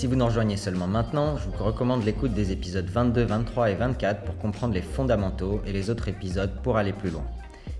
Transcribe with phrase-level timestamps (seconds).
[0.00, 3.74] Si vous nous rejoignez seulement maintenant, je vous recommande l'écoute des épisodes 22, 23 et
[3.74, 7.26] 24 pour comprendre les fondamentaux et les autres épisodes pour aller plus loin.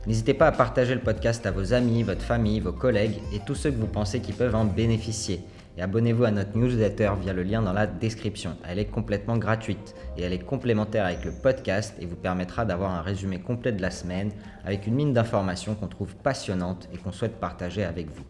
[0.07, 3.55] N'hésitez pas à partager le podcast à vos amis, votre famille, vos collègues et tous
[3.55, 5.41] ceux que vous pensez qui peuvent en bénéficier.
[5.79, 8.55] Et abonnez-vous à notre newsletter via le lien dans la description.
[8.69, 12.91] Elle est complètement gratuite et elle est complémentaire avec le podcast et vous permettra d'avoir
[12.91, 14.31] un résumé complet de la semaine
[14.67, 18.25] avec une mine d'informations qu'on trouve passionnante et qu'on souhaite partager avec vous.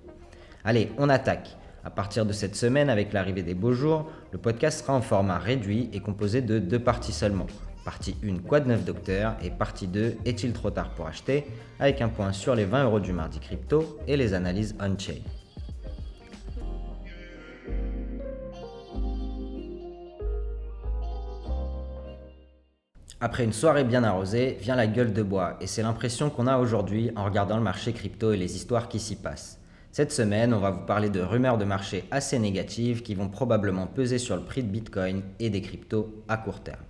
[0.65, 1.57] Allez, on attaque.
[1.83, 5.39] À partir de cette semaine, avec l'arrivée des beaux jours, le podcast sera en format
[5.39, 7.47] réduit et composé de deux parties seulement.
[7.87, 9.35] Partie 1, quoi de neuf docteur?
[9.43, 11.47] Et partie 2, est-il trop tard pour acheter?
[11.79, 15.21] Avec un point sur les 20 euros du mardi crypto et les analyses on-chain.
[23.23, 26.59] Après une soirée bien arrosée, vient la gueule de bois, et c'est l'impression qu'on a
[26.59, 29.60] aujourd'hui en regardant le marché crypto et les histoires qui s'y passent.
[29.93, 33.89] Cette semaine, on va vous parler de rumeurs de marché assez négatives qui vont probablement
[33.89, 36.85] peser sur le prix de Bitcoin et des cryptos à court terme.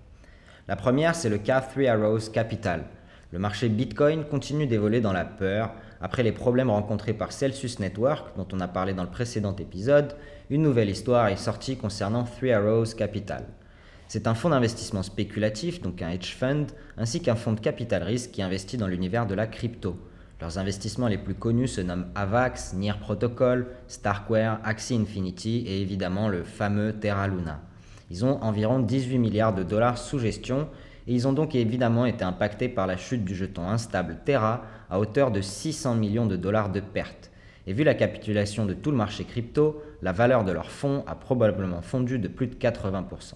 [0.69, 2.85] La première, c'est le cas Three Arrows Capital.
[3.33, 5.73] Le marché Bitcoin continue d'évoluer dans la peur.
[6.03, 10.15] Après les problèmes rencontrés par Celsius Network, dont on a parlé dans le précédent épisode,
[10.51, 13.47] une nouvelle histoire est sortie concernant Three Arrows Capital.
[14.09, 16.67] C'est un fonds d'investissement spéculatif, donc un hedge fund,
[16.99, 19.97] ainsi qu'un fonds de capital risque qui investit dans l'univers de la crypto.
[20.41, 26.29] Leurs investissements les plus connus se nomment Avax, Near Protocol, Starkware, Axie Infinity et évidemment
[26.29, 27.61] le fameux Terra Luna.
[28.11, 30.69] Ils ont environ 18 milliards de dollars sous gestion
[31.07, 34.99] et ils ont donc évidemment été impactés par la chute du jeton instable Terra à
[34.99, 37.31] hauteur de 600 millions de dollars de pertes.
[37.67, 41.15] Et vu la capitulation de tout le marché crypto, la valeur de leurs fonds a
[41.15, 43.35] probablement fondu de plus de 80%.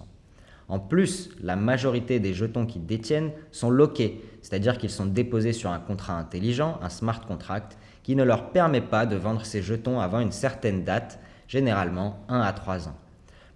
[0.67, 5.71] En plus, la majorité des jetons qu'ils détiennent sont loqués, c'est-à-dire qu'ils sont déposés sur
[5.71, 9.99] un contrat intelligent, un smart contract, qui ne leur permet pas de vendre ces jetons
[9.99, 11.17] avant une certaine date,
[11.47, 12.95] généralement 1 à 3 ans.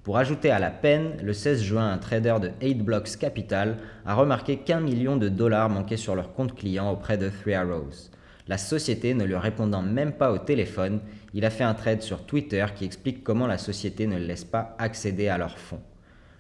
[0.02, 4.16] Pour ajouter à la peine, le 16 juin, un trader de 8 Blocks Capital a
[4.16, 8.10] remarqué qu'un million de dollars manquaient sur leur compte client auprès de Three Arrows.
[8.48, 11.02] La société ne lui répondant même pas au téléphone,
[11.36, 14.76] il a fait un trade sur Twitter qui explique comment la société ne laisse pas
[14.80, 15.84] accéder à leurs fonds.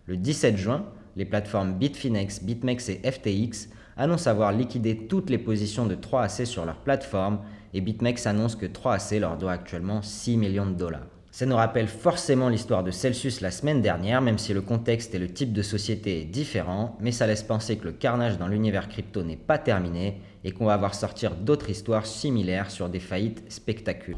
[0.07, 0.85] Le 17 juin,
[1.17, 6.65] les plateformes Bitfinex, BitMEX et FTX annoncent avoir liquidé toutes les positions de 3AC sur
[6.65, 7.39] leur plateforme
[7.73, 11.05] et BitMEX annonce que 3AC leur doit actuellement 6 millions de dollars.
[11.31, 15.19] Ça nous rappelle forcément l'histoire de Celsius la semaine dernière, même si le contexte et
[15.19, 18.87] le type de société est différent, mais ça laisse penser que le carnage dans l'univers
[18.87, 23.43] crypto n'est pas terminé et qu'on va voir sortir d'autres histoires similaires sur des faillites
[23.51, 24.17] spectaculaires.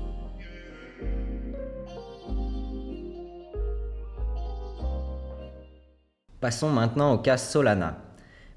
[6.40, 8.11] Passons maintenant au cas Solana.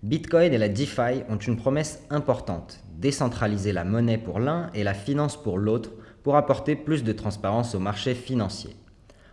[0.05, 4.93] Bitcoin et la DeFi ont une promesse importante, décentraliser la monnaie pour l'un et la
[4.93, 5.93] finance pour l'autre
[6.23, 8.77] pour apporter plus de transparence au marché financier.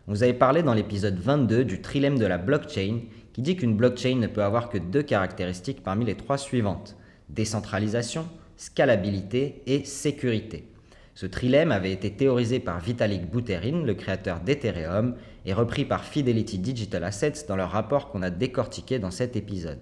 [0.08, 3.02] Vous avait parlé dans l'épisode 22 du trilemme de la blockchain
[3.34, 6.96] qui dit qu'une blockchain ne peut avoir que deux caractéristiques parmi les trois suivantes,
[7.28, 10.70] décentralisation, scalabilité et sécurité.
[11.16, 15.16] Ce trilemme avait été théorisé par Vitalik Buterin, le créateur d'Ethereum,
[15.46, 19.82] et repris par Fidelity Digital Assets dans leur rapport qu'on a décortiqué dans cet épisode.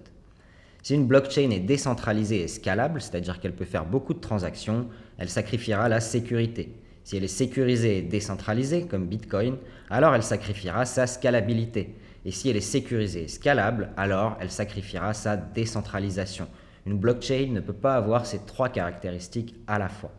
[0.82, 5.28] Si une blockchain est décentralisée et scalable, c'est-à-dire qu'elle peut faire beaucoup de transactions, elle
[5.28, 6.74] sacrifiera la sécurité.
[7.04, 9.56] Si elle est sécurisée et décentralisée, comme Bitcoin,
[9.90, 11.96] alors elle sacrifiera sa scalabilité.
[12.24, 16.46] Et si elle est sécurisée et scalable, alors elle sacrifiera sa décentralisation.
[16.86, 20.12] Une blockchain ne peut pas avoir ces trois caractéristiques à la fois.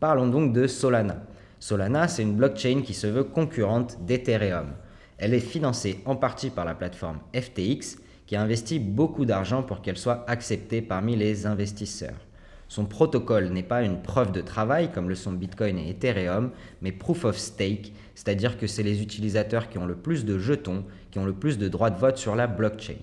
[0.00, 1.22] Parlons donc de Solana.
[1.60, 4.72] Solana, c'est une blockchain qui se veut concurrente d'Ethereum.
[5.18, 9.80] Elle est financée en partie par la plateforme FTX, qui a investi beaucoup d'argent pour
[9.80, 12.26] qu'elle soit acceptée parmi les investisseurs.
[12.68, 16.50] Son protocole n'est pas une preuve de travail comme le sont Bitcoin et Ethereum,
[16.82, 20.84] mais proof of stake, c'est-à-dire que c'est les utilisateurs qui ont le plus de jetons,
[21.10, 22.98] qui ont le plus de droits de vote sur la blockchain.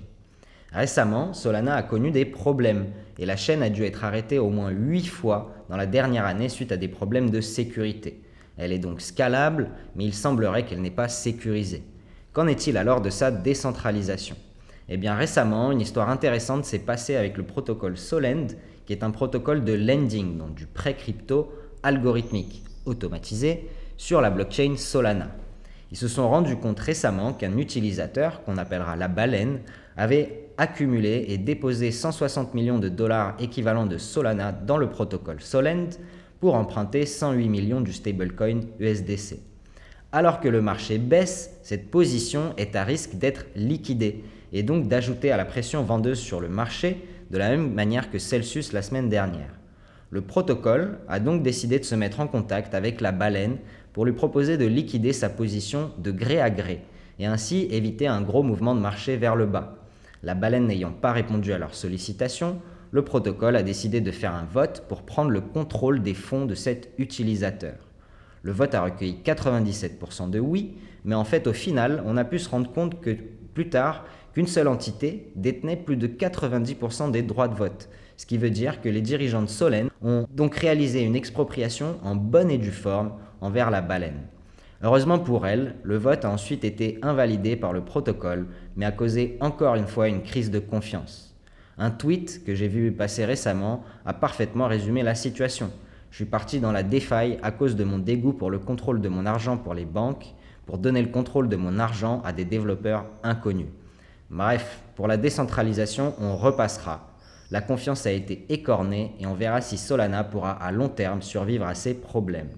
[0.72, 2.86] Récemment, Solana a connu des problèmes
[3.18, 6.50] et la chaîne a dû être arrêtée au moins 8 fois dans la dernière année
[6.50, 8.22] suite à des problèmes de sécurité.
[8.58, 11.82] Elle est donc scalable, mais il semblerait qu'elle n'est pas sécurisée.
[12.32, 14.36] Qu'en est-il alors de sa décentralisation?
[14.88, 18.48] Eh bien récemment, une histoire intéressante s'est passée avec le protocole Solend,
[18.86, 21.52] qui est un protocole de lending, donc du prêt crypto
[21.82, 23.68] algorithmique automatisé,
[23.98, 25.30] sur la blockchain Solana.
[25.92, 29.60] Ils se sont rendus compte récemment qu'un utilisateur, qu'on appellera la baleine,
[29.98, 35.90] avait accumulé et déposé 160 millions de dollars équivalents de Solana dans le protocole Solend
[36.40, 39.40] pour emprunter 108 millions du stablecoin USDC.
[40.12, 45.32] Alors que le marché baisse, cette position est à risque d'être liquidée et donc d'ajouter
[45.32, 46.98] à la pression vendeuse sur le marché
[47.32, 49.54] de la même manière que Celsius la semaine dernière.
[50.10, 53.58] Le protocole a donc décidé de se mettre en contact avec la baleine
[53.94, 56.82] pour lui proposer de liquider sa position de gré à gré
[57.20, 59.78] et ainsi éviter un gros mouvement de marché vers le bas.
[60.24, 62.60] La baleine n'ayant pas répondu à leur sollicitation,
[62.92, 66.56] le protocole a décidé de faire un vote pour prendre le contrôle des fonds de
[66.56, 67.85] cet utilisateur.
[68.46, 72.38] Le vote a recueilli 97% de oui, mais en fait au final, on a pu
[72.38, 73.18] se rendre compte que
[73.56, 74.06] plus tard
[74.36, 78.82] qu'une seule entité détenait plus de 90% des droits de vote, ce qui veut dire
[78.82, 83.14] que les dirigeants de Solène ont donc réalisé une expropriation en bonne et due forme
[83.42, 84.28] envers la baleine.
[84.84, 88.46] Heureusement pour elle, le vote a ensuite été invalidé par le protocole,
[88.76, 91.36] mais a causé encore une fois une crise de confiance.
[91.80, 95.72] Un tweet que j'ai vu passer récemment a parfaitement résumé la situation.
[96.16, 99.10] Je suis parti dans la défaille à cause de mon dégoût pour le contrôle de
[99.10, 100.34] mon argent pour les banques,
[100.66, 103.68] pour donner le contrôle de mon argent à des développeurs inconnus.
[104.30, 107.10] Bref, pour la décentralisation, on repassera.
[107.52, 111.66] La confiance a été écornée et on verra si Solana pourra à long terme survivre
[111.66, 112.52] à ces problèmes.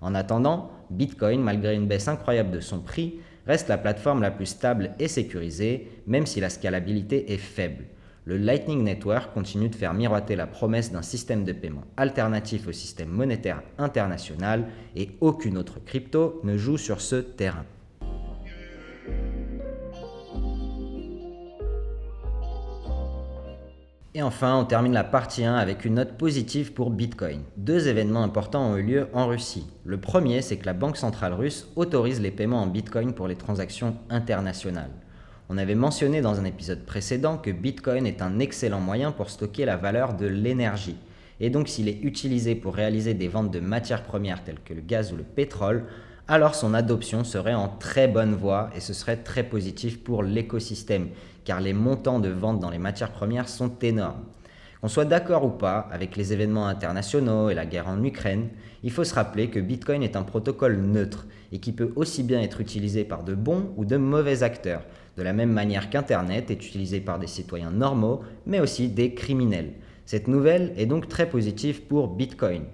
[0.00, 4.46] En attendant, Bitcoin, malgré une baisse incroyable de son prix, reste la plateforme la plus
[4.46, 7.86] stable et sécurisée, même si la scalabilité est faible.
[8.26, 12.72] Le Lightning Network continue de faire miroiter la promesse d'un système de paiement alternatif au
[12.72, 17.64] système monétaire international et aucune autre crypto ne joue sur ce terrain.
[24.12, 27.42] Et enfin, on termine la partie 1 avec une note positive pour Bitcoin.
[27.56, 29.66] Deux événements importants ont eu lieu en Russie.
[29.84, 33.36] Le premier, c'est que la Banque centrale russe autorise les paiements en Bitcoin pour les
[33.36, 34.90] transactions internationales.
[35.52, 39.64] On avait mentionné dans un épisode précédent que Bitcoin est un excellent moyen pour stocker
[39.64, 40.94] la valeur de l'énergie.
[41.40, 44.80] Et donc s'il est utilisé pour réaliser des ventes de matières premières telles que le
[44.80, 45.86] gaz ou le pétrole,
[46.28, 51.08] alors son adoption serait en très bonne voie et ce serait très positif pour l'écosystème,
[51.44, 54.22] car les montants de vente dans les matières premières sont énormes.
[54.80, 58.50] Qu'on soit d'accord ou pas avec les événements internationaux et la guerre en Ukraine,
[58.84, 62.40] il faut se rappeler que Bitcoin est un protocole neutre et qui peut aussi bien
[62.40, 64.84] être utilisé par de bons ou de mauvais acteurs,
[65.16, 69.72] de la même manière qu'Internet est utilisé par des citoyens normaux, mais aussi des criminels.
[70.06, 72.64] Cette nouvelle est donc très positive pour Bitcoin.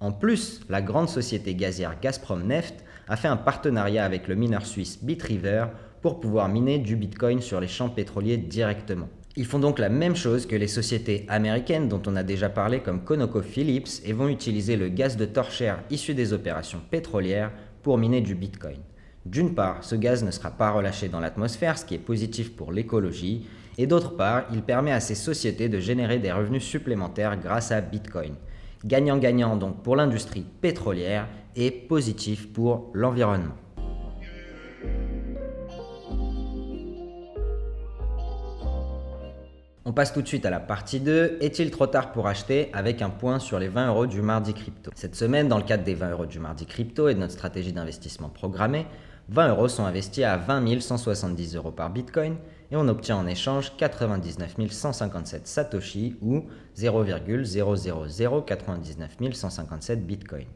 [0.00, 4.66] En plus, la grande société gazière Gazprom Neft a fait un partenariat avec le mineur
[4.66, 5.66] suisse Bitriver
[6.02, 9.08] pour pouvoir miner du Bitcoin sur les champs pétroliers directement.
[9.38, 12.80] Ils font donc la même chose que les sociétés américaines dont on a déjà parlé
[12.80, 17.52] comme ConocoPhillips et vont utiliser le gaz de torchère issu des opérations pétrolières
[17.82, 18.78] pour miner du Bitcoin.
[19.26, 22.70] D'une part, ce gaz ne sera pas relâché dans l'atmosphère, ce qui est positif pour
[22.70, 23.44] l'écologie,
[23.76, 27.80] et d'autre part, il permet à ces sociétés de générer des revenus supplémentaires grâce à
[27.80, 28.34] Bitcoin.
[28.84, 31.26] Gagnant-gagnant donc pour l'industrie pétrolière
[31.56, 33.56] et positif pour l'environnement.
[39.84, 41.38] On passe tout de suite à la partie 2.
[41.40, 44.92] Est-il trop tard pour acheter avec un point sur les 20 euros du mardi crypto?
[44.94, 47.72] Cette semaine, dans le cadre des 20 euros du mardi crypto et de notre stratégie
[47.72, 48.86] d'investissement programmée,
[49.28, 52.36] 20 euros sont investis à 20 170 euros par bitcoin
[52.70, 56.44] et on obtient en échange 99 157 satoshi ou
[56.76, 60.46] 0,00099 157 bitcoin.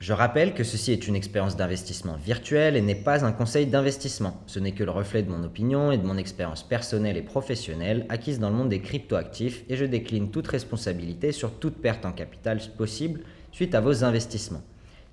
[0.00, 4.42] Je rappelle que ceci est une expérience d'investissement virtuelle et n'est pas un conseil d'investissement.
[4.46, 8.06] Ce n'est que le reflet de mon opinion et de mon expérience personnelle et professionnelle
[8.08, 12.10] acquise dans le monde des cryptoactifs et je décline toute responsabilité sur toute perte en
[12.12, 13.20] capital possible
[13.52, 14.64] suite à vos investissements.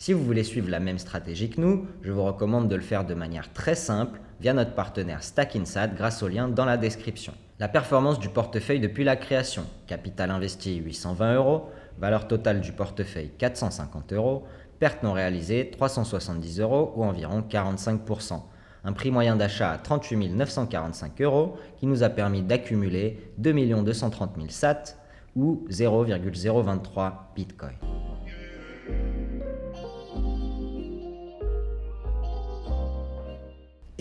[0.02, 3.06] Si vous voulez suivre la même stratégie que nous, je vous recommande de le faire
[3.06, 7.34] de manière très simple via notre partenaire StackInsat grâce au lien dans la description.
[7.60, 9.64] La performance du portefeuille depuis la création.
[9.86, 14.48] Capital investi 820 euros, valeur totale du portefeuille 450 euros,
[14.80, 18.42] perte non réalisée 370 euros ou environ 45%.
[18.84, 23.54] Un prix moyen d'achat à 38 945 euros qui nous a permis d'accumuler 2
[23.84, 24.98] 230 000 SAT
[25.36, 27.74] ou 0,023 Bitcoin.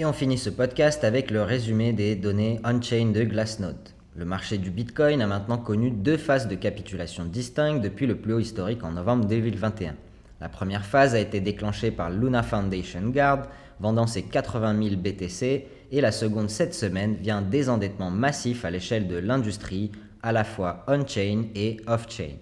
[0.01, 3.91] Et on finit ce podcast avec le résumé des données on-chain de Glassnode.
[4.17, 8.33] Le marché du Bitcoin a maintenant connu deux phases de capitulation distinctes depuis le plus
[8.33, 9.95] haut historique en novembre 2021.
[10.41, 13.43] La première phase a été déclenchée par Luna Foundation Guard,
[13.79, 18.71] vendant ses 80 000 BTC, et la seconde cette semaine vient un désendettement massif à
[18.71, 19.93] l'échelle de l'industrie,
[20.23, 22.39] à la fois on-chain et off-chain.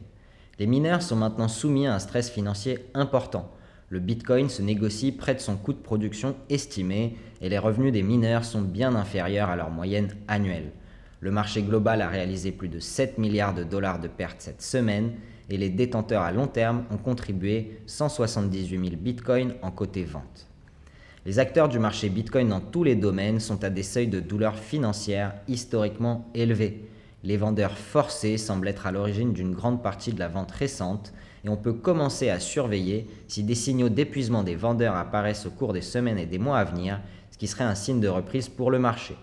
[0.61, 3.51] Les mineurs sont maintenant soumis à un stress financier important.
[3.91, 8.03] Le Bitcoin se négocie près de son coût de production estimé et les revenus des
[8.03, 10.73] mineurs sont bien inférieurs à leur moyenne annuelle.
[11.21, 15.13] Le marché global a réalisé plus de 7 milliards de dollars de pertes cette semaine
[15.49, 20.47] et les détenteurs à long terme ont contribué 178 000 bitcoins en côté vente.
[21.25, 24.57] Les acteurs du marché bitcoin dans tous les domaines sont à des seuils de douleur
[24.57, 26.89] financière historiquement élevés.
[27.25, 31.13] Les vendeurs forcés semblent être à l'origine d'une grande partie de la vente récente
[31.45, 35.73] et on peut commencer à surveiller si des signaux d'épuisement des vendeurs apparaissent au cours
[35.73, 38.71] des semaines et des mois à venir, ce qui serait un signe de reprise pour
[38.71, 39.17] le marché.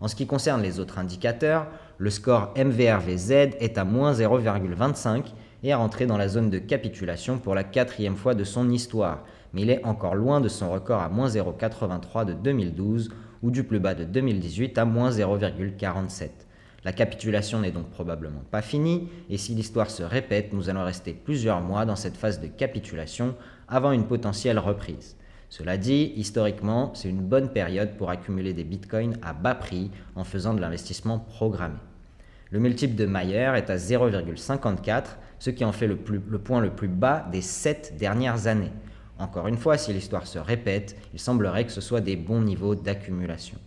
[0.00, 1.66] En ce qui concerne les autres indicateurs,
[1.98, 5.24] le score MVRVZ est à moins 0,25
[5.62, 9.24] et est rentré dans la zone de capitulation pour la quatrième fois de son histoire,
[9.52, 13.10] mais il est encore loin de son record à moins 0,83 de 2012
[13.42, 16.30] ou du plus bas de 2018 à moins 0,47.
[16.84, 21.12] La capitulation n'est donc probablement pas finie, et si l'histoire se répète, nous allons rester
[21.12, 23.34] plusieurs mois dans cette phase de capitulation
[23.68, 25.16] avant une potentielle reprise.
[25.50, 30.24] Cela dit, historiquement, c'est une bonne période pour accumuler des bitcoins à bas prix en
[30.24, 31.76] faisant de l'investissement programmé.
[32.50, 35.04] Le multiple de Mayer est à 0,54,
[35.38, 38.72] ce qui en fait le, point le plus bas des 7 dernières années.
[39.18, 42.74] Encore une fois, si l'histoire se répète, il semblerait que ce soit des bons niveaux
[42.74, 43.58] d'accumulation.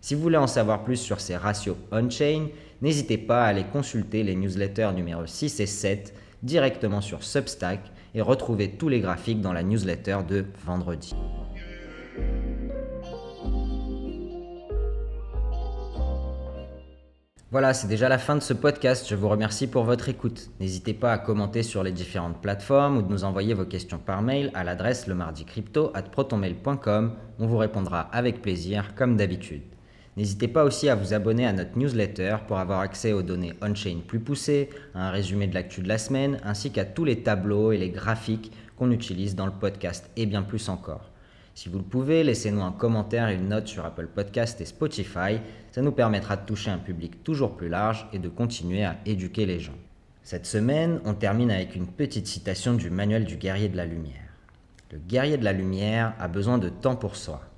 [0.00, 2.48] Si vous voulez en savoir plus sur ces ratios on-chain,
[2.80, 7.80] n'hésitez pas à aller consulter les newsletters numéro 6 et 7 directement sur Substack
[8.14, 11.14] et retrouvez tous les graphiques dans la newsletter de vendredi.
[17.52, 19.06] Voilà, c'est déjà la fin de ce podcast.
[19.08, 20.50] Je vous remercie pour votre écoute.
[20.60, 24.22] N'hésitez pas à commenter sur les différentes plateformes ou de nous envoyer vos questions par
[24.22, 27.12] mail à l'adresse le mardi crypto protonmail.com.
[27.40, 29.62] On vous répondra avec plaisir, comme d'habitude.
[30.16, 33.98] N'hésitez pas aussi à vous abonner à notre newsletter pour avoir accès aux données on-chain
[34.06, 37.70] plus poussées, à un résumé de l'actu de la semaine, ainsi qu'à tous les tableaux
[37.70, 41.10] et les graphiques qu'on utilise dans le podcast et bien plus encore.
[41.54, 45.38] Si vous le pouvez, laissez-nous un commentaire et une note sur Apple Podcast et Spotify,
[45.70, 49.46] ça nous permettra de toucher un public toujours plus large et de continuer à éduquer
[49.46, 49.76] les gens.
[50.22, 54.14] Cette semaine, on termine avec une petite citation du manuel du guerrier de la lumière.
[54.90, 57.49] Le guerrier de la lumière a besoin de temps pour soi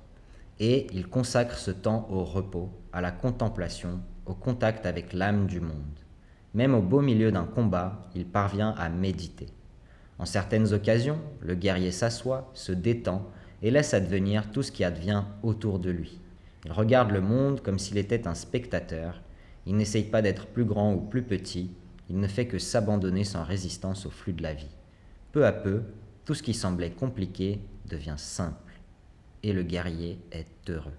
[0.59, 5.59] et il consacre ce temps au repos, à la contemplation, au contact avec l'âme du
[5.59, 5.99] monde.
[6.53, 9.47] Même au beau milieu d'un combat, il parvient à méditer.
[10.19, 13.27] En certaines occasions, le guerrier s'assoit, se détend
[13.61, 16.19] et laisse advenir tout ce qui advient autour de lui.
[16.65, 19.21] Il regarde le monde comme s'il était un spectateur,
[19.65, 21.71] il n'essaye pas d'être plus grand ou plus petit,
[22.09, 24.75] il ne fait que s'abandonner sans résistance au flux de la vie.
[25.31, 25.81] Peu à peu,
[26.25, 28.72] tout ce qui semblait compliqué devient simple
[29.43, 30.93] et le guerrier est heureux.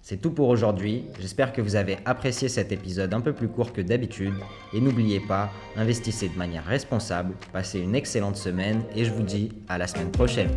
[0.00, 3.72] C'est tout pour aujourd'hui, j'espère que vous avez apprécié cet épisode un peu plus court
[3.72, 4.34] que d'habitude
[4.72, 9.50] et n'oubliez pas, investissez de manière responsable, passez une excellente semaine et je vous dis
[9.68, 10.50] à la semaine prochaine.